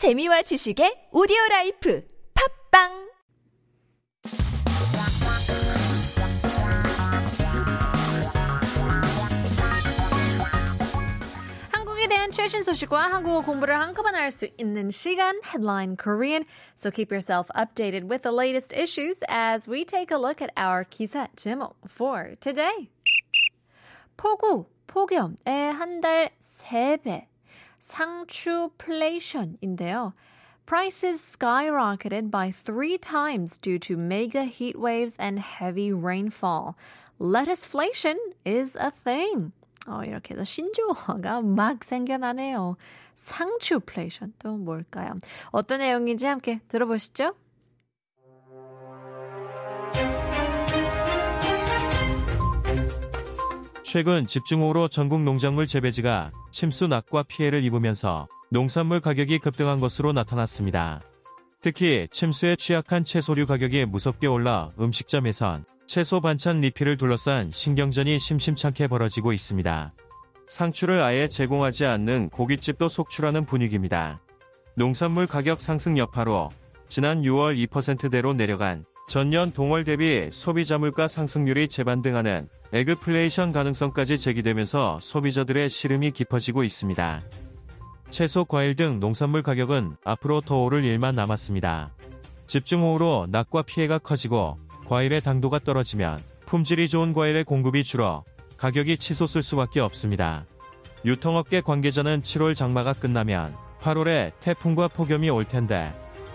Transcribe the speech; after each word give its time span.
재미와 0.00 0.40
지식의 0.40 1.12
오디오 1.12 1.36
라이프 1.50 2.00
팝빵 2.32 3.10
최신 12.32 12.62
소식과 12.62 13.12
한국어 13.12 13.42
공부를 13.42 13.78
한꺼번에 13.78 14.16
할 14.18 14.30
수 14.30 14.48
있는 14.56 14.90
시간 14.90 15.38
Headline 15.44 15.98
Korean. 16.02 16.46
So 16.76 16.90
keep 16.90 17.12
yourself 17.12 17.48
updated 17.54 18.08
with 18.08 18.22
the 18.22 18.32
latest 18.32 18.72
issues 18.72 19.20
as 19.28 19.68
we 19.68 19.84
take 19.84 20.10
a 20.10 20.16
look 20.16 20.40
at 20.40 20.50
our 20.56 20.84
기사 20.84 21.28
제목 21.36 21.76
for 21.90 22.36
today. 22.40 22.88
폭우, 24.16 24.64
폭염의 24.86 25.74
한 25.74 26.00
달 26.00 26.30
3배. 26.40 27.26
상추플레이션인데요. 27.79 30.13
Prices 30.65 31.21
skyrocketed 31.21 32.31
by 32.31 32.51
three 32.51 32.97
times 32.97 33.59
due 33.59 33.77
to 33.79 33.95
mega 33.95 34.45
heat 34.45 34.79
waves 34.79 35.15
and 35.19 35.39
heavy 35.39 35.93
rainfall. 35.93 36.75
Lettuceflation 37.19 38.17
is 38.43 38.75
a 38.75 38.89
thing. 38.89 39.51
어, 39.87 40.03
이렇게 40.03 40.33
해서 40.33 40.43
신조어가 40.43 41.43
막 41.43 41.83
생겨나네요. 41.83 42.75
상추플레이션 43.13 44.33
또 44.39 44.57
뭘까요? 44.57 45.13
어떤 45.51 45.79
내용인지 45.79 46.25
함께 46.25 46.59
들어보시죠. 46.67 47.35
최근 53.92 54.24
집중호우로 54.24 54.86
전국 54.86 55.22
농작물 55.22 55.66
재배지가 55.66 56.30
침수 56.52 56.86
낙과 56.86 57.24
피해를 57.24 57.64
입으면서 57.64 58.28
농산물 58.48 59.00
가격이 59.00 59.40
급등한 59.40 59.80
것으로 59.80 60.12
나타났습니다. 60.12 61.00
특히 61.60 62.06
침수에 62.12 62.54
취약한 62.54 63.04
채소류 63.04 63.48
가격이 63.48 63.86
무섭게 63.86 64.28
올라 64.28 64.70
음식점에선 64.78 65.64
채소 65.88 66.20
반찬 66.20 66.60
리필을 66.60 66.98
둘러싼 66.98 67.50
신경전이 67.50 68.20
심심찮게 68.20 68.86
벌어지고 68.86 69.32
있습니다. 69.32 69.92
상추를 70.46 71.02
아예 71.02 71.26
제공하지 71.26 71.84
않는 71.84 72.28
고깃집도 72.28 72.88
속출하는 72.88 73.44
분위기입니다. 73.44 74.20
농산물 74.76 75.26
가격 75.26 75.60
상승 75.60 75.98
여파로 75.98 76.48
지난 76.88 77.22
6월 77.22 77.66
2%대로 77.66 78.34
내려간 78.34 78.84
전년 79.10 79.50
동월 79.50 79.82
대비 79.82 80.28
소비자 80.30 80.78
물가 80.78 81.08
상승률이 81.08 81.66
재반등하는 81.66 82.48
에그플레이션 82.72 83.50
가능성까지 83.50 84.16
제기되면서 84.16 85.00
소비자들의 85.02 85.68
시름이 85.68 86.12
깊어지고 86.12 86.62
있습니다. 86.62 87.24
채소, 88.10 88.44
과일 88.44 88.76
등 88.76 89.00
농산물 89.00 89.42
가격은 89.42 89.96
앞으로 90.04 90.42
더 90.42 90.62
오를 90.62 90.84
일만 90.84 91.16
남았습니다. 91.16 91.92
집중호우로 92.46 93.26
낙과 93.30 93.62
피해가 93.62 93.98
커지고 93.98 94.58
과일의 94.86 95.22
당도가 95.22 95.58
떨어지면 95.58 96.16
품질이 96.46 96.88
좋은 96.88 97.12
과일의 97.12 97.42
공급이 97.42 97.82
줄어 97.82 98.22
가격이 98.58 98.96
치솟을 98.98 99.42
수밖에 99.42 99.80
없습니다. 99.80 100.46
유통업계 101.04 101.62
관계자는 101.62 102.22
7월 102.22 102.54
장마가 102.54 102.92
끝나면 102.92 103.56
8월에 103.80 104.34
태풍과 104.38 104.86
폭염이 104.86 105.30
올 105.30 105.46
텐데 105.46 105.92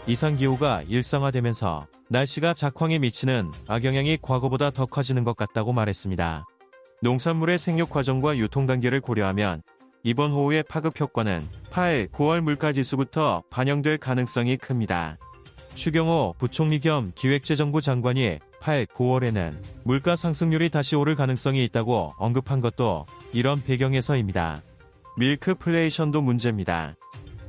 이상기후가 0.07 0.83
일상화되면서 0.87 1.87
날씨가 2.09 2.53
작황에 2.53 2.99
미치는 2.99 3.51
악영향이 3.67 4.19
과거보다 4.21 4.69
더 4.69 4.85
커지는 4.85 5.23
것 5.23 5.35
같다고 5.35 5.73
말했습니다. 5.73 6.45
농산물의 7.01 7.57
생육 7.57 7.89
과정과 7.89 8.37
유통 8.37 8.67
단계를 8.67 9.01
고려하면 9.01 9.63
이번 10.03 10.31
호우의 10.31 10.63
파급 10.69 10.99
효과는 10.99 11.41
8, 11.71 12.09
9월 12.13 12.41
물가지수부터 12.41 13.43
반영될 13.49 13.97
가능성이 13.97 14.57
큽니다. 14.57 15.17
추경호 15.73 16.35
부총리 16.37 16.79
겸 16.79 17.11
기획재정부 17.15 17.81
장관이 17.81 18.37
8, 18.61 18.85
9월에는 18.85 19.55
물가 19.83 20.15
상승률이 20.15 20.69
다시 20.69 20.95
오를 20.95 21.15
가능성이 21.15 21.63
있다고 21.65 22.13
언급한 22.17 22.61
것도 22.61 23.07
이런 23.33 23.61
배경에서입니다. 23.63 24.61
밀크플레이션도 25.17 26.21
문제입니다. 26.21 26.95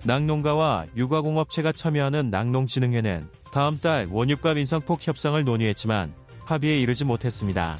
낙농가와 0.06 0.86
육아공업체가 0.96 1.72
참여하는 1.72 2.30
낙농진흥회는 2.30 3.28
다음 3.50 3.80
달 3.80 4.06
원유값 4.08 4.56
인상폭 4.56 5.04
협상을 5.04 5.42
논의했지만 5.44 6.14
합의에 6.44 6.78
이르지 6.78 7.04
못했습니다. 7.04 7.76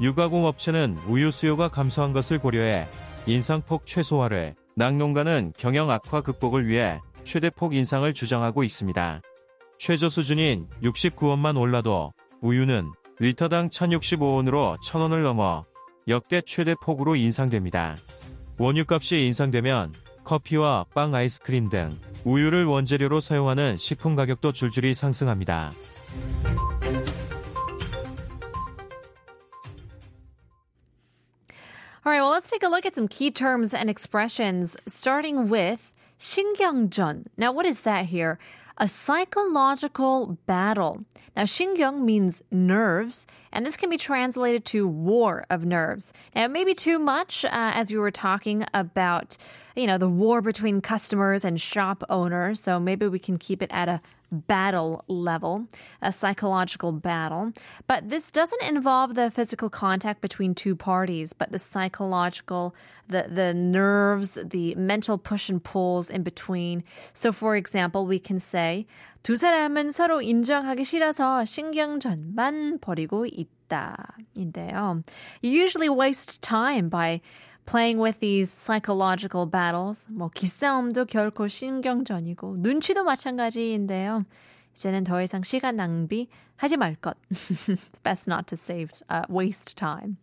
육아공업체는 0.00 0.96
우유 1.08 1.32
수요가 1.32 1.66
감소한 1.66 2.12
것을 2.12 2.38
고려해 2.38 2.86
인상폭 3.26 3.84
최소화를, 3.84 4.54
낙농가는 4.76 5.54
경영 5.58 5.90
악화 5.90 6.20
극복을 6.20 6.68
위해 6.68 7.00
최대폭 7.24 7.74
인상을 7.74 8.14
주장하고 8.14 8.62
있습니다. 8.62 9.20
최저 9.76 10.08
수준인 10.08 10.68
69원만 10.84 11.60
올라도 11.60 12.12
우유는 12.42 12.92
리터당 13.18 13.70
1065원으로 13.70 14.78
1000원을 14.80 15.24
넘어 15.24 15.64
역대 16.06 16.42
최대폭으로 16.42 17.16
인상됩니다. 17.16 17.96
원유값이 18.58 19.26
인상되면 19.26 20.05
커피와 20.25 20.85
빵 20.93 21.13
아이스크림 21.13 21.69
등 21.69 21.99
우유를 22.23 22.65
원재료로 22.65 23.19
사용하는 23.19 23.77
식품 23.77 24.15
가격도 24.15 24.53
줄줄이 24.53 24.93
상승합니다. 24.93 25.71
All 32.03 32.11
right, 32.11 32.21
well, 32.21 32.31
let's 32.31 32.49
take 32.49 32.63
a 32.63 32.67
look 32.67 32.87
at 32.87 32.95
some 32.95 33.07
key 33.07 33.29
terms 33.29 33.75
and 33.75 33.87
expressions, 33.87 34.75
starting 34.87 35.49
with 35.49 35.93
신경전. 36.19 37.25
Now, 37.37 37.51
what 37.51 37.67
is 37.67 37.81
that 37.81 38.05
here? 38.05 38.39
A 38.77 38.87
psychological 38.87 40.39
battle. 40.47 41.01
Now, 41.35 41.43
신경 41.43 42.03
means 42.03 42.41
nerves, 42.49 43.27
and 43.53 43.63
this 43.63 43.77
can 43.77 43.91
be 43.91 43.97
translated 43.97 44.65
to 44.73 44.87
war 44.87 45.45
of 45.51 45.63
nerves. 45.63 46.11
Now, 46.35 46.45
it 46.45 46.51
may 46.51 46.63
be 46.63 46.73
too 46.73 46.97
much 46.97 47.45
uh, 47.45 47.49
as 47.51 47.91
we 47.91 47.99
were 47.99 48.09
talking 48.09 48.65
about, 48.73 49.37
you 49.75 49.87
know, 49.87 49.97
the 49.97 50.09
war 50.09 50.41
between 50.41 50.81
customers 50.81 51.45
and 51.45 51.59
shop 51.59 52.03
owners. 52.09 52.61
So 52.61 52.79
maybe 52.79 53.07
we 53.07 53.19
can 53.19 53.37
keep 53.37 53.61
it 53.61 53.69
at 53.71 53.87
a 53.89 54.01
battle 54.31 55.03
level, 55.07 55.67
a 56.01 56.11
psychological 56.11 56.91
battle. 56.91 57.51
But 57.87 58.09
this 58.09 58.31
doesn't 58.31 58.63
involve 58.63 59.15
the 59.15 59.29
physical 59.29 59.69
contact 59.69 60.21
between 60.21 60.55
two 60.55 60.75
parties, 60.75 61.33
but 61.33 61.51
the 61.51 61.59
psychological, 61.59 62.73
the, 63.07 63.27
the 63.29 63.53
nerves, 63.53 64.37
the 64.41 64.73
mental 64.75 65.17
push 65.17 65.49
and 65.49 65.61
pulls 65.61 66.09
in 66.09 66.23
between. 66.23 66.83
So, 67.13 67.31
for 67.31 67.55
example, 67.55 68.05
we 68.05 68.19
can 68.19 68.39
say, 68.39 68.87
두 69.23 69.35
사람은 69.35 69.91
서로 69.91 70.21
인정하기 70.21 70.83
싫어서 70.83 71.45
신경전만 71.45 72.79
벌이고 72.79 73.27
있다. 73.27 74.15
인데요. 74.35 75.03
You 75.41 75.51
usually 75.51 75.89
waste 75.89 76.41
time 76.41 76.89
by 76.89 77.21
playing 77.66 77.98
with 78.00 78.20
these 78.20 78.50
psychological 78.50 79.44
battles. 79.50 80.06
뭐 80.08 80.30
기싸움도 80.32 81.04
결코 81.06 81.48
신경전이고 81.48 82.56
눈치도 82.58 83.04
마찬가지인데요. 83.04 84.24
이제는 84.74 85.04
더 85.04 85.20
이상 85.22 85.42
시간 85.42 85.76
낭비 85.76 86.28
하지 86.56 86.76
말 86.76 86.94
것. 86.96 87.16
Best 88.02 88.28
not 88.28 88.46
to 88.46 88.56
save 88.56 88.90
uh, 89.10 89.24
waste 89.28 89.76
time. 89.76 90.16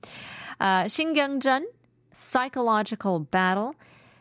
Uh, 0.60 0.88
신경전, 0.88 1.68
psychological 2.14 3.26
battle. 3.30 3.74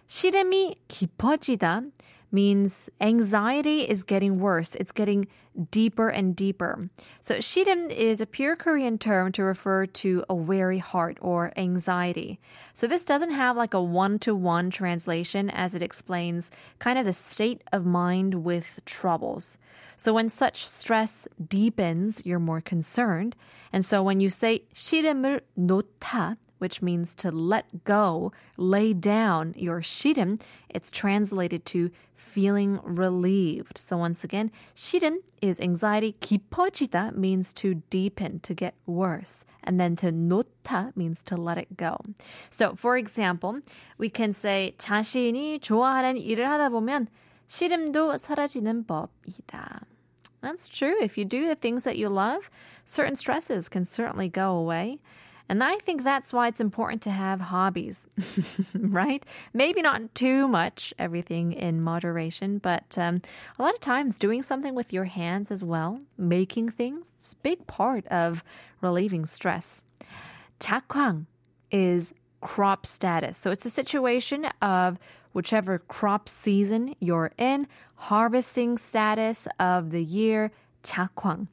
시름이 0.07 0.77
깊어지다 0.89 1.83
means 2.32 2.90
anxiety 3.00 3.88
is 3.88 4.04
getting 4.04 4.40
worse. 4.40 4.76
It's 4.76 4.92
getting 4.92 5.28
deeper 5.72 6.10
and 6.10 6.36
deeper. 6.36 6.90
So 7.22 7.36
shirim 7.36 7.90
is 7.90 8.22
a 8.22 8.26
pure 8.26 8.56
Korean 8.56 8.98
term 8.98 9.32
to 9.34 9.44
refer 9.44 9.86
to 9.86 10.24
a 10.30 10.36
weary 10.36 10.78
heart 10.78 11.18
or 11.22 11.54
anxiety. 11.58 12.40
So 12.74 12.86
this 12.86 13.04
doesn't 13.04 13.32
have 13.32 13.56
like 13.56 13.74
a 13.74 13.82
one-to-one 13.82 14.70
translation 14.70 15.50
as 15.50 15.74
it 15.74 15.82
explains 15.82 16.52
kind 16.80 17.00
of 17.00 17.06
the 17.06 17.14
state 17.14 17.62
of 17.72 17.86
mind 17.86 18.44
with 18.44 18.80
troubles. 18.86 19.58
So 19.96 20.14
when 20.14 20.30
such 20.30 20.68
stress 20.68 21.28
deepens, 21.48 22.22
you're 22.26 22.40
more 22.40 22.62
concerned. 22.62 23.36
And 23.74 23.86
so 23.86 24.04
when 24.04 24.20
you 24.20 24.30
say 24.30 24.64
시름을 24.76 25.42
놓다, 25.58 26.38
which 26.62 26.82
means 26.82 27.14
to 27.16 27.32
let 27.32 27.84
go, 27.84 28.32
lay 28.58 28.94
down 28.94 29.54
your 29.58 29.82
shirim. 29.82 30.42
It's 30.70 30.90
translated 30.90 31.66
to 31.68 31.92
feeling 32.16 32.80
relieved. 32.84 33.78
So 33.78 33.98
once 33.98 34.24
again, 34.24 34.52
shirim 34.76 35.18
is 35.42 35.60
anxiety. 35.60 36.16
깊어지다 36.20 37.16
means 37.16 37.54
to 37.54 37.76
deepen, 37.90 38.40
to 38.42 38.54
get 38.54 38.74
worse. 38.86 39.46
And 39.64 39.80
then 39.80 39.96
to 39.98 40.12
놓다 40.12 40.96
means 40.96 41.22
to 41.24 41.36
let 41.36 41.58
it 41.58 41.76
go. 41.76 41.98
So 42.50 42.76
for 42.76 42.98
example, 42.98 43.60
we 43.98 44.10
can 44.10 44.32
say 44.34 44.74
자신이 44.78 45.60
좋아하는 45.60 46.18
일을 46.18 46.48
하다 46.48 46.70
보면 46.70 47.08
시름도 47.48 48.18
사라지는 48.18 48.86
법이다. 48.86 49.84
That's 50.42 50.68
true. 50.70 50.96
If 51.02 51.18
you 51.18 51.26
do 51.26 51.48
the 51.48 51.56
things 51.56 51.84
that 51.84 51.98
you 51.98 52.08
love, 52.10 52.50
certain 52.86 53.16
stresses 53.16 53.68
can 53.68 53.84
certainly 53.84 54.30
go 54.30 54.56
away. 54.56 55.00
And 55.53 55.63
I 55.63 55.77
think 55.77 56.03
that's 56.03 56.33
why 56.33 56.49
it's 56.49 56.63
important 56.63 57.03
to 57.03 57.11
have 57.11 57.39
hobbies, 57.39 58.07
right? 58.75 59.23
Maybe 59.53 59.83
not 59.83 60.15
too 60.15 60.49
much, 60.49 60.95
everything 60.99 61.53
in 61.53 61.83
moderation, 61.83 62.57
but 62.57 62.97
um, 62.97 63.21
a 63.59 63.63
lot 63.63 63.75
of 63.75 63.81
times 63.81 64.17
doing 64.17 64.43
something 64.43 64.75
with 64.75 64.95
your 64.95 65.05
hands 65.05 65.51
as 65.51 65.63
well, 65.63 66.01
making 66.17 66.71
things, 66.71 67.13
it's 67.19 67.35
a 67.35 67.37
big 67.37 67.67
part 67.67 68.07
of 68.07 68.43
relieving 68.81 69.27
stress. 69.27 69.83
Takwang 70.59 71.27
is 71.71 72.15
crop 72.41 72.87
status. 72.87 73.37
So 73.37 73.51
it's 73.51 73.67
a 73.67 73.71
situation 73.71 74.47
of 74.63 74.99
whichever 75.35 75.81
crop 75.81 76.31
season 76.31 76.95
you're 76.99 77.33
in, 77.37 77.67
harvesting 77.97 78.79
status 78.79 79.47
of 79.61 79.91
the 79.91 80.03
year, 80.03 80.51
takwang. 80.83 81.49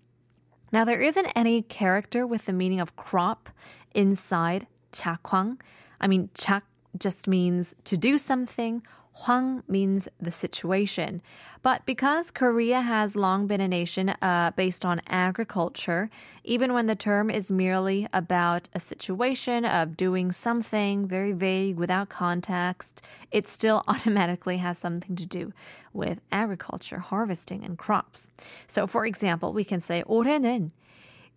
Now, 0.71 0.85
there 0.85 1.01
isn't 1.01 1.27
any 1.35 1.63
character 1.63 2.27
with 2.27 2.45
the 2.45 2.53
meaning 2.53 2.79
of 2.79 2.95
crop 2.95 3.49
inside 3.94 4.66
자광. 4.92 5.58
I 6.00 6.06
mean, 6.06 6.30
작 6.34 6.64
just 6.98 7.26
means 7.26 7.74
to 7.84 7.96
do 7.96 8.18
something. 8.18 8.82
Hwang 9.14 9.62
means 9.68 10.08
the 10.20 10.32
situation. 10.32 11.22
But 11.62 11.86
because 11.86 12.30
Korea 12.30 12.80
has 12.80 13.14
long 13.16 13.46
been 13.46 13.60
a 13.60 13.68
nation 13.68 14.10
uh, 14.10 14.50
based 14.56 14.84
on 14.84 15.00
agriculture, 15.08 16.10
even 16.42 16.74
when 16.74 16.88
the 16.88 16.96
term 16.96 17.30
is 17.30 17.50
merely 17.50 18.06
about 18.12 18.68
a 18.74 18.80
situation 18.80 19.64
of 19.64 19.96
doing 19.96 20.32
something 20.32 21.06
very 21.06 21.32
vague 21.32 21.76
without 21.76 22.08
context, 22.08 23.02
it 23.30 23.46
still 23.46 23.84
automatically 23.88 24.58
has 24.58 24.78
something 24.78 25.14
to 25.16 25.24
do 25.26 25.52
with 25.92 26.20
agriculture, 26.32 26.98
harvesting, 26.98 27.64
and 27.64 27.78
crops. 27.78 28.28
So, 28.66 28.86
for 28.86 29.06
example, 29.06 29.52
we 29.52 29.64
can 29.64 29.80
say 29.80 30.02
올해는 30.02 30.72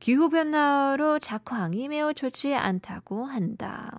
기후변화로 0.01 1.19
작황이 1.19 1.87
매우 1.87 2.13
좋지 2.13 2.53
않다고 2.53 3.25
한다. 3.25 3.97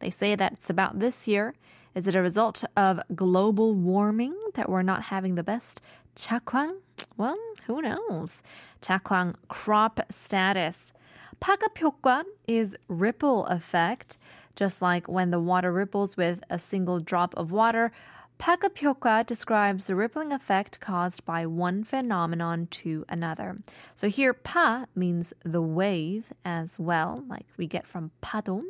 They 0.00 0.10
say 0.10 0.34
that 0.34 0.52
it's 0.52 0.70
about 0.70 0.98
this 0.98 1.28
year. 1.28 1.54
Is 1.94 2.06
it 2.06 2.14
a 2.14 2.20
result 2.20 2.64
of 2.76 3.00
global 3.14 3.74
warming 3.74 4.34
that 4.54 4.68
we're 4.68 4.82
not 4.82 5.04
having 5.04 5.34
the 5.34 5.42
best 5.42 5.80
작황? 6.14 6.80
Well, 7.16 7.38
who 7.66 7.80
knows? 7.80 8.42
작황 8.82 9.34
crop 9.48 10.00
status. 10.10 10.92
파급 11.40 11.78
효과 11.80 12.24
is 12.46 12.76
ripple 12.88 13.46
effect. 13.46 14.18
Just 14.56 14.82
like 14.82 15.08
when 15.08 15.30
the 15.30 15.40
water 15.40 15.72
ripples 15.72 16.16
with 16.16 16.42
a 16.50 16.58
single 16.58 16.98
drop 16.98 17.34
of 17.36 17.52
water, 17.52 17.92
Pakup 18.41 18.73
Hyoka 18.73 19.23
describes 19.23 19.85
the 19.85 19.93
rippling 19.93 20.31
effect 20.31 20.79
caused 20.79 21.23
by 21.25 21.45
one 21.45 21.83
phenomenon 21.83 22.65
to 22.71 23.05
another. 23.07 23.59
So 23.93 24.07
here, 24.09 24.33
pa 24.33 24.87
means 24.95 25.31
the 25.45 25.61
wave 25.61 26.33
as 26.43 26.79
well, 26.79 27.23
like 27.29 27.45
we 27.55 27.67
get 27.67 27.85
from 27.85 28.09
padom. 28.19 28.63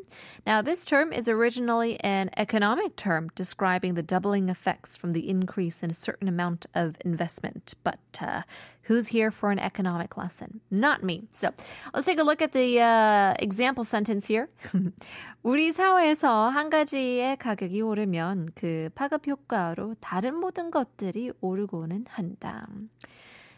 Now, 0.46 0.62
this 0.62 0.84
term 0.84 1.14
is 1.14 1.30
originally 1.30 1.98
an 2.02 2.32
economic 2.36 2.98
term 2.98 3.30
describing 3.34 3.94
the 3.94 4.04
doubling 4.04 4.50
effects 4.50 4.98
from 4.98 5.14
the 5.14 5.30
increase 5.30 5.82
in 5.82 5.90
a 5.90 5.94
certain 5.94 6.28
amount 6.28 6.66
of 6.76 6.98
investment, 7.06 7.74
but 7.82 8.20
uh, 8.20 8.42
who's 8.83 9.09
here 9.09 9.31
for 9.31 9.51
an 9.51 9.59
economic 9.59 10.17
lesson? 10.17 10.61
Not 10.71 11.03
me. 11.03 11.29
So 11.33 11.51
let's 11.93 12.07
take 12.07 12.21
a 12.21 12.23
look 12.23 12.41
at 12.41 12.53
the 12.53 12.81
uh, 12.81 13.35
example 13.39 13.85
sentence 13.85 14.27
here. 14.27 14.49
우리 15.45 15.73
사회에서 15.73 16.51
한 16.51 16.71
가지의 16.71 17.37
가격이 17.39 17.83
오르면 17.83 18.51
그 18.55 18.91
파급 18.95 19.27
효과로 19.27 19.97
다른 20.01 20.35
모든 20.35 20.71
것들이 20.71 21.33
오르고는 21.41 22.07
한다. 22.09 22.67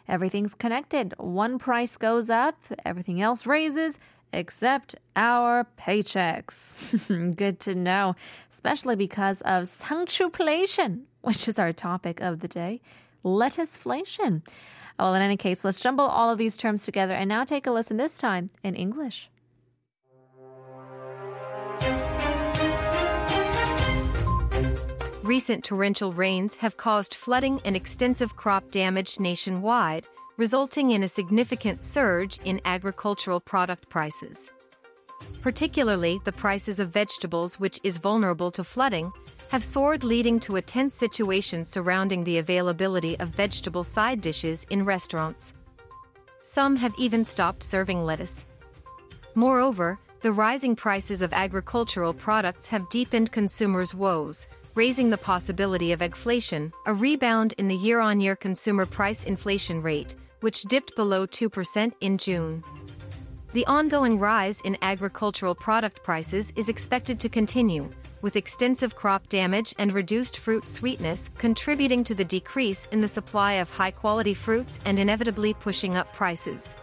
Everything's 0.08 0.54
connected. 0.54 1.14
One 1.18 1.58
price 1.58 1.98
goes 1.98 2.30
up, 2.30 2.56
everything 2.86 3.20
else 3.20 3.46
raises, 3.46 3.98
except 4.32 4.94
our 5.16 5.66
paychecks. 5.76 6.76
Good 7.36 7.60
to 7.60 7.74
know, 7.74 8.14
especially 8.50 8.96
because 8.96 9.42
of 9.42 9.64
상추flation, 9.64 11.02
which 11.20 11.46
is 11.46 11.58
our 11.58 11.74
topic 11.74 12.20
of 12.22 12.40
the 12.40 12.48
day, 12.48 12.80
lettuceflation. 13.22 14.42
Well, 14.99 15.15
in 15.15 15.21
any 15.21 15.37
case, 15.37 15.63
let's 15.63 15.81
jumble 15.81 16.05
all 16.05 16.29
of 16.29 16.37
these 16.37 16.55
terms 16.55 16.83
together 16.83 17.13
and 17.13 17.27
now 17.27 17.43
take 17.43 17.67
a 17.67 17.71
listen 17.71 17.97
this 17.97 18.17
time 18.17 18.49
in 18.63 18.75
English. 18.75 19.29
Recent 25.23 25.63
torrential 25.63 26.11
rains 26.11 26.55
have 26.55 26.75
caused 26.75 27.15
flooding 27.15 27.61
and 27.63 27.77
extensive 27.77 28.35
crop 28.35 28.69
damage 28.71 29.21
nationwide, 29.21 30.05
resulting 30.35 30.91
in 30.91 31.03
a 31.03 31.07
significant 31.07 31.83
surge 31.83 32.39
in 32.43 32.59
agricultural 32.65 33.39
product 33.39 33.89
prices. 33.89 34.51
Particularly, 35.41 36.19
the 36.25 36.33
prices 36.33 36.79
of 36.79 36.89
vegetables, 36.89 37.57
which 37.57 37.79
is 37.83 37.97
vulnerable 37.99 38.51
to 38.51 38.65
flooding, 38.65 39.13
have 39.53 39.63
soared, 39.63 40.03
leading 40.03 40.39
to 40.39 40.55
a 40.55 40.61
tense 40.63 40.95
situation 40.95 41.63
surrounding 41.63 42.23
the 42.23 42.39
availability 42.39 43.15
of 43.19 43.29
vegetable 43.29 43.83
side 43.83 44.19
dishes 44.19 44.65
in 44.71 44.83
restaurants. 44.83 45.53
Some 46.41 46.75
have 46.75 46.95
even 46.97 47.23
stopped 47.23 47.61
serving 47.61 48.03
lettuce. 48.03 48.47
Moreover, 49.35 49.99
the 50.21 50.31
rising 50.31 50.75
prices 50.75 51.21
of 51.21 51.33
agricultural 51.33 52.15
products 52.15 52.65
have 52.65 52.89
deepened 52.89 53.31
consumers' 53.31 53.93
woes, 53.93 54.47
raising 54.73 55.11
the 55.11 55.19
possibility 55.19 55.91
of 55.91 55.99
eggflation, 55.99 56.71
a 56.87 56.93
rebound 56.95 57.53
in 57.59 57.67
the 57.67 57.75
year-on-year 57.75 58.35
consumer 58.35 58.87
price 58.87 59.23
inflation 59.23 59.83
rate, 59.83 60.15
which 60.39 60.63
dipped 60.63 60.95
below 60.95 61.27
2% 61.27 61.93
in 62.01 62.17
June. 62.17 62.63
The 63.53 63.67
ongoing 63.67 64.17
rise 64.17 64.61
in 64.61 64.79
agricultural 64.81 65.53
product 65.53 66.01
prices 66.01 66.51
is 66.55 66.69
expected 66.69 67.19
to 67.19 67.29
continue, 67.29 67.87
with 68.23 68.35
extensive 68.35 68.95
crop 68.95 69.29
damage 69.29 69.75
and 69.77 69.93
reduced 69.93 70.39
fruit 70.39 70.67
sweetness 70.67 71.29
contributing 71.37 72.03
to 72.05 72.15
the 72.15 72.25
decrease 72.25 72.87
in 72.91 72.99
the 72.99 73.07
supply 73.07 73.53
of 73.53 73.69
high-quality 73.69 74.33
fruits 74.33 74.79
and 74.87 74.97
inevitably 74.97 75.53
pushing 75.53 75.95
up 75.95 76.11
prices. 76.15 76.75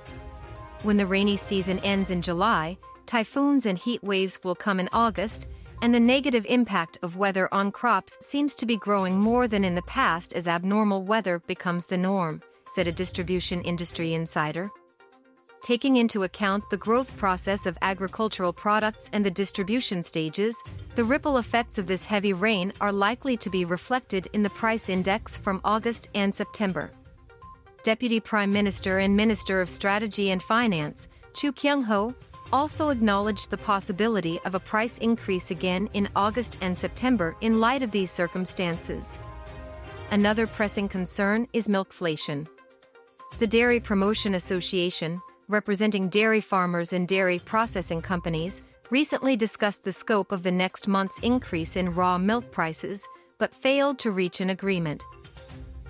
When 0.84 0.96
the 0.96 1.06
rainy 1.06 1.36
season 1.36 1.80
ends 1.80 2.12
in 2.12 2.22
July, 2.22 2.78
typhoons 3.04 3.66
and 3.66 3.76
heat 3.76 4.04
waves 4.04 4.38
will 4.44 4.54
come 4.54 4.78
in 4.78 4.88
August, 4.92 5.48
and 5.82 5.92
the 5.92 5.98
negative 5.98 6.46
impact 6.48 6.98
of 7.02 7.16
weather 7.16 7.48
on 7.50 7.72
crops 7.72 8.16
seems 8.20 8.54
to 8.54 8.64
be 8.64 8.76
growing 8.76 9.18
more 9.18 9.48
than 9.48 9.64
in 9.64 9.74
the 9.74 9.82
past 9.82 10.34
as 10.34 10.46
abnormal 10.46 11.02
weather 11.02 11.40
becomes 11.40 11.86
the 11.86 11.98
norm, 11.98 12.40
said 12.68 12.86
a 12.86 12.92
distribution 12.92 13.60
industry 13.62 14.14
insider. 14.14 14.70
Taking 15.62 15.96
into 15.96 16.22
account 16.22 16.64
the 16.70 16.76
growth 16.78 17.16
process 17.18 17.66
of 17.66 17.76
agricultural 17.82 18.52
products 18.52 19.10
and 19.12 19.24
the 19.24 19.30
distribution 19.30 20.02
stages, 20.02 20.56
the 20.96 21.04
ripple 21.04 21.36
effects 21.36 21.76
of 21.76 21.86
this 21.86 22.04
heavy 22.04 22.32
rain 22.32 22.72
are 22.80 22.92
likely 22.92 23.36
to 23.36 23.50
be 23.50 23.66
reflected 23.66 24.26
in 24.32 24.42
the 24.42 24.50
price 24.50 24.88
index 24.88 25.36
from 25.36 25.60
August 25.62 26.08
and 26.14 26.34
September. 26.34 26.90
Deputy 27.82 28.20
Prime 28.20 28.50
Minister 28.50 28.98
and 28.98 29.14
Minister 29.14 29.60
of 29.60 29.68
Strategy 29.68 30.30
and 30.30 30.42
Finance, 30.42 31.08
Chu 31.34 31.52
Kyung-ho, 31.52 32.14
also 32.52 32.88
acknowledged 32.88 33.50
the 33.50 33.58
possibility 33.58 34.40
of 34.44 34.54
a 34.54 34.60
price 34.60 34.98
increase 34.98 35.50
again 35.50 35.88
in 35.92 36.08
August 36.16 36.56
and 36.62 36.76
September 36.76 37.36
in 37.42 37.60
light 37.60 37.82
of 37.82 37.90
these 37.90 38.10
circumstances. 38.10 39.18
Another 40.10 40.46
pressing 40.46 40.88
concern 40.88 41.46
is 41.52 41.68
milkflation. 41.68 42.48
The 43.38 43.46
Dairy 43.46 43.78
Promotion 43.78 44.34
Association, 44.34 45.22
representing 45.50 46.08
dairy 46.08 46.40
farmers 46.40 46.92
and 46.92 47.06
dairy 47.06 47.38
processing 47.38 48.00
companies, 48.00 48.62
recently 48.90 49.36
discussed 49.36 49.84
the 49.84 49.92
scope 49.92 50.32
of 50.32 50.42
the 50.42 50.50
next 50.50 50.88
month's 50.88 51.18
increase 51.20 51.76
in 51.76 51.94
raw 51.94 52.18
milk 52.18 52.50
prices, 52.50 53.06
but 53.38 53.54
failed 53.54 53.98
to 53.98 54.10
reach 54.10 54.40
an 54.40 54.50
agreement. 54.50 55.04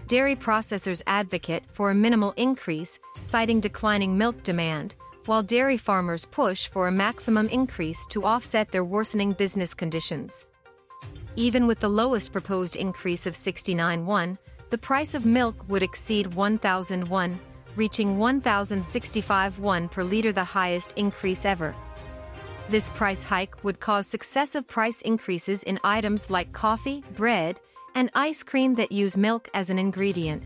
Dairy 0.07 0.35
processors 0.35 1.02
advocate 1.07 1.62
for 1.73 1.90
a 1.90 1.95
minimal 1.95 2.33
increase, 2.37 2.99
citing 3.23 3.61
declining 3.61 4.19
milk 4.19 4.43
demand, 4.43 4.95
while 5.26 5.43
dairy 5.43 5.76
farmers 5.76 6.26
push 6.26 6.67
for 6.67 6.88
a 6.88 6.93
maximum 6.93 7.49
increase 7.49 8.07
to 8.07 8.25
offset 8.25 8.73
their 8.73 8.85
worsening 8.85 9.33
business 9.33 9.75
conditions. 9.75 10.47
Even 11.37 11.67
with 11.67 11.79
the 11.79 11.88
lowest 11.88 12.33
proposed 12.33 12.75
increase 12.75 13.26
of 13.26 13.37
69 13.37 14.05
won, 14.05 14.38
the 14.71 14.79
price 14.79 15.14
of 15.14 15.25
milk 15.25 15.57
would 15.69 15.83
exceed 15.83 16.35
1,000 16.35 17.09
won, 17.09 17.38
reaching 17.80 18.18
1,065 18.18 19.60
won 19.60 19.88
per 19.90 20.04
liter, 20.04 20.32
the 20.32 20.44
highest 20.44 20.94
increase 20.96 21.46
ever. 21.46 21.75
This 22.70 22.90
price 22.90 23.22
hike 23.24 23.64
would 23.64 23.80
cause 23.80 24.08
successive 24.08 24.66
price 24.68 25.02
increases 25.02 25.62
in 25.64 25.80
items 25.84 26.32
like 26.32 26.52
coffee, 26.52 27.04
bread, 27.16 27.60
and 27.94 28.10
ice 28.16 28.44
cream 28.44 28.75
that 28.75 28.92
use 28.92 29.18
milk 29.18 29.50
as 29.54 29.70
an 29.70 29.78
ingredient. 29.78 30.44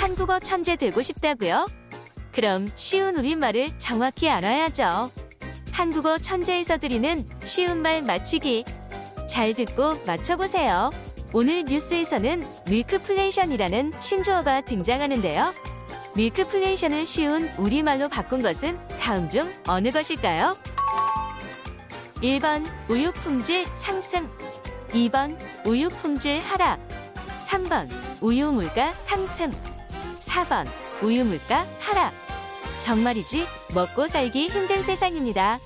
한국어 0.00 0.38
천재 0.38 0.76
되고 0.76 1.02
싶다고요? 1.02 1.66
그럼 2.32 2.68
쉬운 2.76 3.16
우리말을 3.16 3.78
정확히 3.78 4.28
알아야죠. 4.28 5.10
한국어 5.75 6.17
천재에서 6.17 6.77
드리는 6.77 7.27
쉬운 7.43 7.81
말 7.81 8.01
맞추기. 8.01 8.63
잘 9.27 9.53
듣고 9.53 9.97
맞춰보세요. 10.05 10.89
오늘 11.33 11.65
뉴스에서는 11.65 12.45
밀크플레이션이라는 12.69 13.91
신조어가 13.99 14.61
등장하는데요. 14.61 15.53
밀크플레이션을 16.15 17.05
쉬운 17.05 17.49
우리말로 17.57 18.07
바꾼 18.07 18.41
것은 18.41 18.79
다음 19.01 19.29
중 19.29 19.51
어느 19.67 19.91
것일까요? 19.91 20.57
1번 22.23 22.65
우유 22.89 23.11
품질 23.11 23.67
상승 23.75 24.29
2번 24.91 25.37
우유 25.65 25.89
품질 25.89 26.39
하락 26.39 26.79
3번 27.49 27.89
우유 28.21 28.49
물가 28.49 28.93
상승 28.93 29.51
4번 30.21 30.67
우유 31.01 31.25
물가 31.25 31.67
하락 31.81 32.13
정말이지 32.79 33.45
먹고 33.73 34.07
살기 34.07 34.47
힘든 34.47 34.83
세상입니다. 34.83 35.59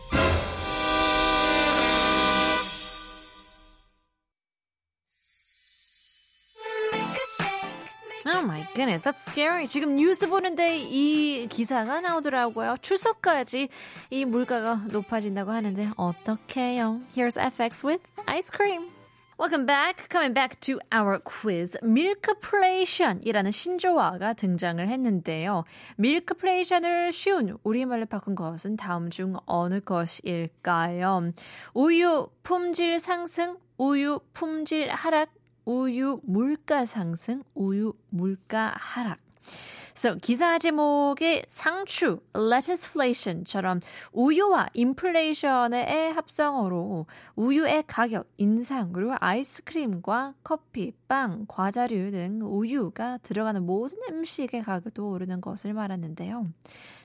Oh 8.26 8.44
my 8.44 8.64
goodness, 8.76 9.04
that's 9.04 9.28
scary. 9.28 9.66
지금 9.68 9.96
뉴스 9.96 10.28
보는데 10.30 10.78
이 10.78 11.48
기사가 11.48 12.02
나오더라고요. 12.02 12.76
추석까지 12.82 13.70
이 14.12 14.26
물가가 14.26 14.76
높아진다고 14.92 15.52
하는데 15.52 15.90
어떡해요? 15.98 17.02
Here's 17.16 17.40
FX 17.40 17.86
with 17.86 18.04
ice 18.28 18.50
cream. 18.54 18.99
Welcome 19.40 19.66
back. 19.66 20.10
Coming 20.10 20.34
back 20.34 20.60
to 20.60 20.80
our 20.94 21.18
quiz. 21.24 21.78
밀크플레이션이라는 21.82 23.52
신조어가 23.52 24.34
등장을 24.34 24.86
했는데요. 24.86 25.64
밀크플레이션을 25.96 27.14
쉬운 27.14 27.58
우리말로 27.64 28.06
바꾼 28.06 28.36
것은 28.36 28.76
다음 28.76 29.10
중 29.10 29.38
어느 29.46 29.80
것일까요? 29.80 31.32
우유 31.74 32.28
품질 32.44 33.00
상승, 33.00 33.58
우유 33.78 34.20
품질 34.34 34.90
하락, 34.90 35.30
우유 35.64 36.20
물가 36.26 36.86
상승, 36.86 37.42
우유 37.56 37.94
물가 38.10 38.74
하락. 38.76 39.20
So, 39.96 40.18
기사 40.18 40.60
제목의 40.60 41.46
상추, 41.48 42.22
lettuceflation처럼 42.36 43.82
우유와 44.14 44.68
인플레이션의 44.74 46.14
합성어로 46.14 47.06
우유의 47.36 47.84
가격 47.88 48.28
인상으로 48.38 49.16
아이스크림과 49.20 50.36
커피, 50.44 50.94
빵, 51.08 51.46
과자류 51.48 52.12
등 52.12 52.42
우유가 52.44 53.18
들어가는 53.24 53.66
모든 53.66 53.98
음식의 54.10 54.64
가격도 54.64 55.10
오르는 55.10 55.42
것을 55.42 55.74
말하는데요. 55.74 56.48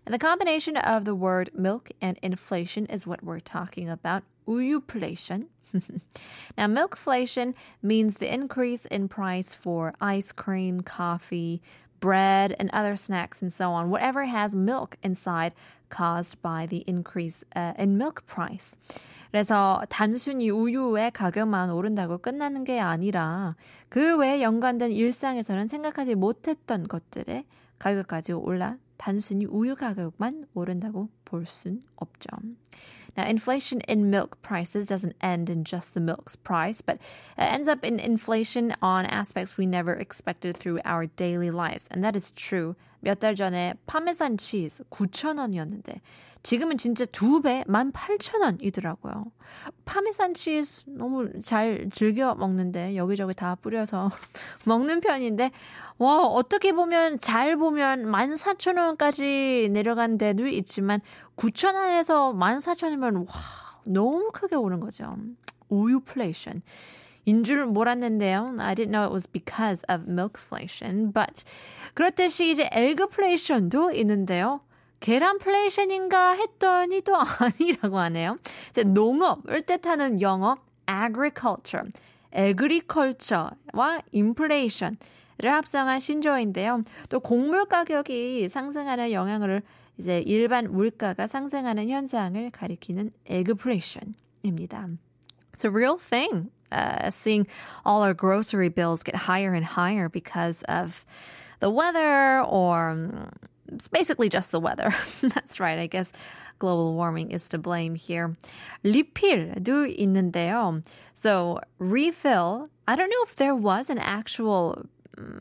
And 0.07 0.12
the 0.12 0.19
combination 0.19 0.76
of 0.76 1.05
the 1.05 1.17
word 1.17 1.50
milk 1.55 1.91
and 2.03 2.19
inflation 2.23 2.87
is 2.93 3.07
what 3.07 3.25
we're 3.25 3.41
talking 3.41 3.88
about. 3.88 4.23
우유플레이션. 4.47 5.49
now, 6.59 6.67
milkflation 6.67 7.55
means 7.83 8.19
the 8.19 8.33
increase 8.33 8.85
in 8.87 9.09
price 9.09 9.55
for 9.55 9.95
ice 10.00 10.31
cream, 10.31 10.81
coffee, 10.81 11.62
bread, 12.04 12.54
and 12.61 12.68
other 12.75 12.96
snacks 12.96 13.40
and 13.40 13.50
so 13.50 13.73
on, 13.73 13.88
whatever 13.88 14.26
has 14.28 14.54
milk 14.54 14.99
inside 15.02 15.52
caused 15.88 16.37
by 16.42 16.66
the 16.66 16.84
increase 16.87 17.44
uh, 17.56 17.73
in 17.78 17.96
milk 17.96 18.26
price. 18.26 18.76
그래서 19.32 19.82
단순히 19.88 20.50
우유의 20.50 21.11
가격만 21.12 21.70
오른다고 21.70 22.18
끝나는 22.18 22.62
게 22.64 22.78
아니라 22.78 23.56
그 23.88 24.16
외에 24.18 24.42
연관된 24.42 24.92
일상에서는 24.92 25.66
생각하지 25.66 26.14
못했던 26.14 26.87
것들의 26.87 27.44
가격까지 27.78 28.32
올라 28.32 28.76
단순히 28.98 29.46
우유 29.46 29.75
가격만 29.75 30.46
오른다고 30.53 31.10
볼 31.24 31.46
순 31.46 31.82
없죠. 31.96 32.27
Now, 33.18 33.25
inflation 33.25 33.82
in 33.88 34.10
milk 34.10 34.41
prices 34.41 34.88
doesn't 34.88 35.15
end 35.22 35.50
in 35.50 35.63
just 35.63 35.94
the 35.94 36.00
milk's 36.00 36.36
price, 36.36 36.82
but 36.82 36.98
it 37.38 37.41
ends 37.41 37.68
up 37.68 37.84
in 37.84 38.00
inflation 38.00 38.75
on 38.82 39.06
aspects 39.06 39.58
we 39.58 39.65
never 39.65 39.94
expected 39.94 40.56
through 40.56 40.79
our 40.86 41.08
daily 41.08 41.50
lives. 41.50 41.88
And 41.91 42.03
that 42.03 42.15
is 42.15 42.32
true. 42.32 42.75
몇 43.04 43.20
달 43.20 43.34
전에 43.34 43.75
파메산 43.87 44.38
치즈 44.38 44.82
9,000원이었는데 44.84 46.00
지금은 46.42 46.76
진짜 46.76 47.04
두 47.06 47.40
배, 47.40 47.64
18,000원이더라고요. 47.66 49.30
파메산 49.84 50.34
치즈 50.34 50.84
너무 50.88 51.38
잘 51.38 51.88
즐겨 51.92 52.34
먹는데 52.34 52.96
여기저기 52.96 53.34
다 53.34 53.54
뿌려서 53.54 54.11
먹는 54.66 55.00
편인데 55.00 55.52
와, 55.99 56.26
어떻게 56.26 56.73
보면 56.73 57.18
잘 57.18 57.56
보면 57.56 58.06
14,000원까지 58.11 59.70
내려간 59.70 60.18
데도 60.18 60.46
있지만 60.49 61.00
9,000원에서 61.37 62.34
14,000원이면 62.34 63.28
와, 63.28 63.34
너무 63.84 64.30
크게 64.32 64.56
오른 64.56 64.80
거죠. 64.80 65.16
우유플레이션. 65.68 66.62
인줄 67.26 67.64
몰랐는데요. 67.64 68.56
I 68.58 68.75
didn't 68.75 68.90
know 68.92 69.04
it 69.04 69.11
was 69.12 69.26
because 69.26 69.82
of 69.88 70.04
milkflation. 70.06 71.11
But 71.11 71.42
그렇듯이 71.95 72.51
이제 72.51 72.69
에그플레이션도 72.73 73.93
있는데요. 73.93 74.61
계란플레이션인가 75.01 76.33
했더니 76.33 77.03
또 77.03 77.15
아니라고 77.17 77.99
하네요. 77.99 78.39
이제 78.71 78.83
농업을 78.83 79.63
뜻하는 79.63 80.21
영어 80.21 80.57
agriculture, 80.89 81.91
agriculture와 82.35 84.01
inflation 84.15 84.97
를 85.39 85.53
합성한 85.53 85.99
신조어인데요. 85.99 86.85
또 87.09 87.19
곡물 87.19 87.67
가격이 87.67 88.49
상승하는 88.49 89.11
영향을 89.11 89.63
이제 89.99 90.21
일반 90.21 90.71
물가가 90.71 91.27
상승하는 91.27 91.89
현상을 91.89 92.51
가리키는 92.53 93.11
에그플레이션입니다. 93.27 94.89
It's 95.53 95.65
a 95.65 95.71
real 95.71 95.99
thing. 95.99 96.51
Uh, 96.71 97.09
seeing 97.11 97.47
all 97.85 98.03
our 98.03 98.15
grocery 98.15 98.69
bills 98.69 99.03
get 99.05 99.15
higher 99.15 99.55
and 99.55 99.65
higher 99.65 100.09
because 100.09 100.65
of 100.69 101.05
the 101.60 101.70
weather 101.70 102.41
or 102.41 103.36
it's 103.68 103.88
basically 103.88 104.29
just 104.29 104.51
the 104.51 104.60
weather. 104.60 104.94
That's 105.22 105.60
right. 105.60 105.79
I 105.79 105.88
guess 105.88 106.12
global 106.58 106.96
warming 106.96 107.32
is 107.32 107.48
to 107.50 107.58
blame 107.58 107.96
here. 107.96 108.36
리필도 108.84 109.98
있는데요. 109.98 110.84
So 111.13 111.60
refill. 111.77 112.70
I 112.88 112.96
don't 112.96 113.10
know 113.10 113.24
if 113.24 113.36
there 113.36 113.56
was 113.56 113.89
an 113.89 114.00
actual 114.00 114.86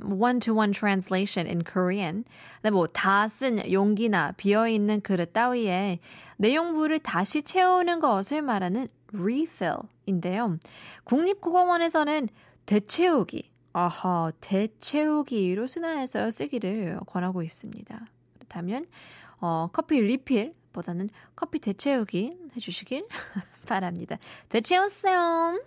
one-to-one 0.03 0.73
translation 0.73 1.47
in 1.47 1.62
Korean. 1.62 2.25
근데 2.62 2.71
뭐다 2.71 3.29
쓴 3.29 3.59
용기나 3.71 4.33
비어있는 4.37 5.03
그릇 5.03 5.33
따위에 5.33 6.00
내용물을 6.38 6.99
다시 6.99 7.43
채우는 7.43 8.00
것을 8.00 8.43
말하는 8.43 8.88
refill인데요. 9.15 10.59
국립국어원에서는 11.05 12.29
대채우기, 12.67 13.50
아하, 13.74 14.32
대채우기로 14.39 15.68
순화해서 15.68 16.30
쓰기를 16.30 17.00
권하고 17.08 17.42
있습니다. 17.42 18.06
그렇다면 18.36 18.86
어, 19.42 19.70
커피 19.74 20.00
리필 20.00 20.53
보다는 20.72 21.10
커피 21.36 21.60
대채우기 21.60 22.38
해주시길 22.56 23.08
바랍니다. 23.68 24.18
대체였어요. 24.50 25.60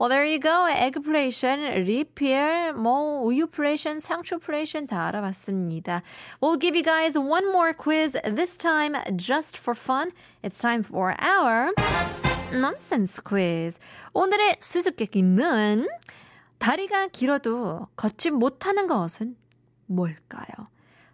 Well, 0.00 0.08
there 0.08 0.26
you 0.26 0.38
go. 0.40 0.68
에그플레이션, 0.68 1.82
리필, 1.84 2.74
뭐 2.74 3.22
우유플레이션, 3.22 3.98
상추플레이션 4.00 4.86
다 4.86 5.06
알아봤습니다. 5.08 6.02
We'll 6.40 6.60
give 6.60 6.76
you 6.76 6.84
guys 6.84 7.18
one 7.18 7.48
more 7.48 7.72
quiz, 7.72 8.12
this 8.22 8.56
time 8.56 8.94
just 9.16 9.58
for 9.58 9.74
fun. 9.76 10.12
It's 10.42 10.60
time 10.60 10.82
for 10.82 11.14
our 11.20 11.72
nonsense 12.52 13.20
quiz. 13.22 13.78
오늘의 14.12 14.58
수수께끼는 14.60 15.88
다리가 16.58 17.08
길어도 17.08 17.88
걷지 17.96 18.30
못하는 18.30 18.86
것은 18.86 19.36
뭘까요? 19.86 20.46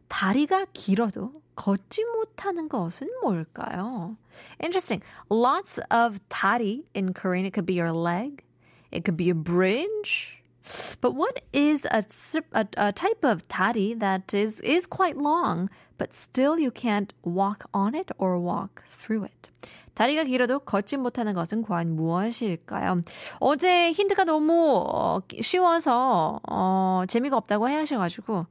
다리가 0.08 0.66
길어도 0.72 1.42
걷지 1.54 2.04
못하는 2.04 2.68
것은 2.68 3.08
뭘까요? 3.22 4.16
Interesting. 4.60 5.04
Lots 5.30 5.80
of 5.90 6.20
다리 6.28 6.84
in 6.94 7.12
Korean. 7.12 7.46
It 7.46 7.52
could 7.54 7.66
be 7.66 7.74
your 7.78 7.92
leg. 7.92 8.42
It 8.90 9.04
could 9.04 9.16
be 9.16 9.30
a 9.30 9.34
bridge. 9.34 10.42
But 11.00 11.14
what 11.14 11.42
is 11.52 11.87
a, 11.90 12.04
a, 12.52 12.66
a 12.76 12.92
type 12.92 13.25
of 13.25 13.42
다리 13.49 13.99
that 13.99 14.33
is, 14.33 14.61
is 14.62 14.87
quite 14.87 15.16
long, 15.16 15.68
but 15.99 16.14
still 16.14 16.59
you 16.59 16.71
can't 16.71 17.12
walk 17.23 17.66
on 17.75 17.94
it 17.94 18.11
or 18.18 18.38
walk 18.38 18.83
through 18.88 19.25
it? 19.25 19.50
다리가 19.94 20.25
길어도 20.25 20.59
걷지 20.61 20.97
못하는 20.97 21.35
것은 21.35 21.62
과연 21.62 21.94
무엇일까요? 21.94 23.02
어제 23.38 23.92
힌트가 23.92 24.25
너무 24.25 24.85
어, 24.88 25.21
쉬워서 25.40 26.40
어, 26.50 27.04
재미가 27.06 27.37
없다고 27.37 27.68
해하셔가지고 27.68 28.47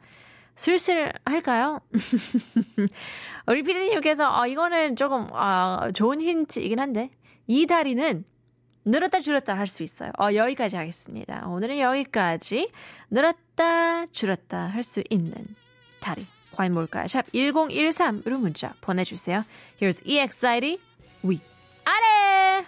슬슬 0.56 1.12
할까요? 1.26 1.82
우리 3.48 3.64
피디님께서 3.64 4.26
아, 4.26 4.48
이거는 4.48 4.96
조금 4.96 5.28
아, 5.34 5.90
좋은 5.94 6.22
힌트이긴 6.22 6.80
한데 6.80 7.10
이 7.48 7.66
다리는 7.66 8.24
늘었다 8.86 9.20
줄었다 9.22 9.58
할 9.58 9.68
수 9.68 9.84
있어요. 9.84 10.12
어, 10.20 10.34
여기까지 10.34 10.76
하겠습니다. 10.76 11.48
오늘은 11.48 11.80
여기까지 11.80 12.70
늘었다 13.10 14.08
줄었다 14.08 14.68
할 14.68 14.84
수 14.84 15.04
있는 15.10 15.34
다리. 16.00 16.28
과연 16.52 16.74
뭘까요? 16.74 17.08
샵 17.08 17.26
1013으로 17.32 18.40
문자 18.40 18.74
보내주세요. 18.82 19.44
Here's 19.82 20.02
EXID, 20.06 20.80
위, 21.24 21.40
아래! 21.86 22.66